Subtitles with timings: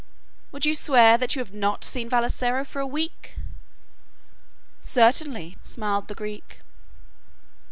[0.51, 3.35] "Would you swear that you have not seen Vassalaro for a week?"
[4.81, 6.61] "Certainly," smiled the Greek.